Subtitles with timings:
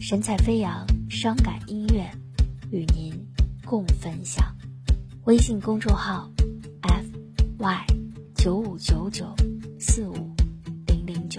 [0.00, 2.10] 神采飞扬，伤感音乐
[2.70, 3.12] 与您
[3.66, 4.42] 共分享。
[5.24, 6.28] 微信公众号
[6.80, 7.04] ：f
[7.58, 7.86] y
[8.34, 9.26] 九五九九
[9.78, 10.34] 四五
[10.86, 11.38] 零零九。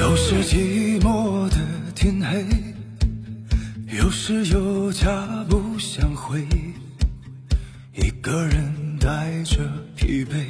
[0.00, 0.69] 有时寂
[5.80, 6.46] 不相会，
[7.94, 9.62] 一个人带着
[9.96, 10.44] 疲惫，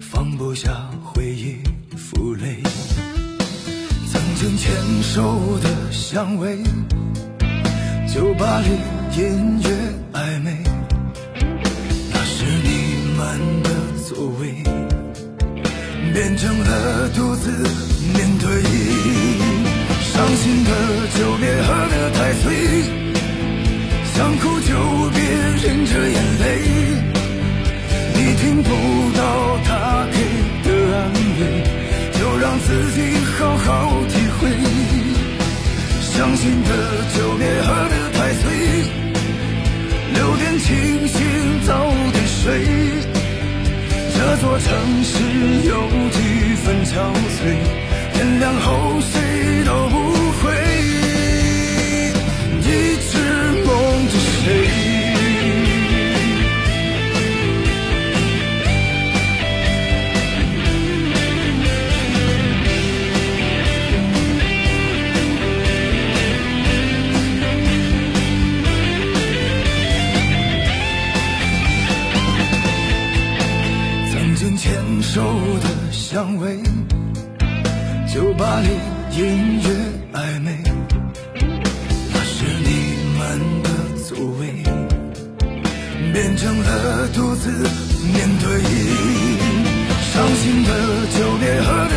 [0.00, 1.58] 放不下回忆
[1.96, 2.60] 负累。
[4.10, 6.58] 曾经牵手的香味，
[8.12, 8.70] 酒吧里
[9.16, 9.70] 音乐
[10.12, 10.58] 暧昧，
[12.10, 13.70] 那是你们的
[14.08, 14.54] 座位。
[16.12, 17.48] 变成了独自
[18.12, 18.60] 面对，
[20.02, 20.70] 伤心的
[21.16, 22.73] 酒别喝得太醉，
[36.44, 36.68] 伤心的
[37.16, 38.44] 酒别喝得太醉，
[40.12, 41.16] 留点清醒
[41.66, 41.72] 早
[42.12, 42.44] 点睡。
[44.14, 44.68] 这座城
[45.02, 45.14] 市
[45.66, 45.72] 有
[46.10, 46.92] 几分憔
[47.32, 47.40] 悴，
[48.12, 49.83] 天亮后谁都
[74.74, 75.22] 烟抽
[75.60, 76.58] 的香味，
[78.12, 78.68] 酒吧里
[79.16, 79.68] 音乐
[80.12, 80.58] 暧昧，
[82.12, 82.68] 那是你
[83.16, 83.22] 们
[83.62, 83.68] 的
[84.02, 84.42] 座位，
[86.12, 87.50] 变成了独自
[88.12, 88.44] 面对。
[90.12, 90.70] 伤心的
[91.06, 91.94] 酒别喝的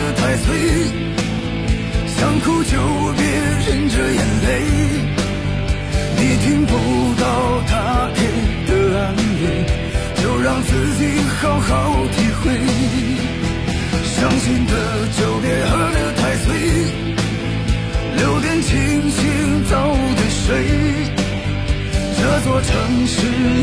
[22.68, 23.16] 城市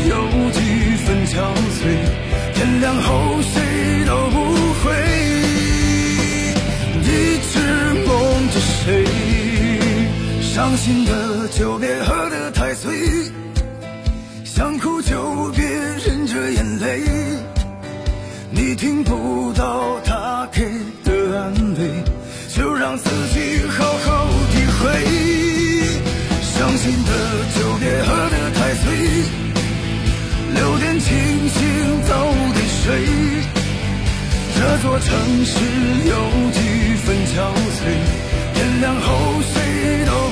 [0.09, 0.13] 有
[0.49, 0.59] 几
[1.05, 1.37] 分憔
[1.77, 1.79] 悴，
[2.55, 3.61] 天亮后谁
[4.07, 4.35] 都不
[4.81, 4.83] 会
[7.03, 7.05] 一
[7.51, 7.53] 直
[8.05, 8.09] 梦
[8.49, 9.05] 着谁。
[10.41, 12.91] 伤心的酒别喝得太醉。
[14.43, 17.01] 想哭就别忍着眼泪，
[18.49, 19.94] 你听不到
[27.53, 28.83] 酒别喝得太醉，
[30.53, 31.13] 留点清
[31.49, 32.11] 醒早
[32.53, 32.83] 点睡。
[34.57, 35.05] 这座城
[35.45, 35.53] 市
[36.07, 36.13] 有
[36.51, 36.59] 几
[37.03, 37.35] 分憔
[37.75, 37.79] 悴，
[38.53, 39.09] 天亮后
[39.53, 40.24] 谁都？